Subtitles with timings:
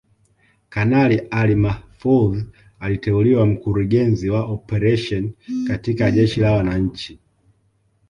[0.69, 2.43] Kanali Ali Mahfoudh
[2.79, 5.33] aliteuliwa Mkurugenzi wa Operesheni
[5.67, 7.19] katika Jeshi la Wananchi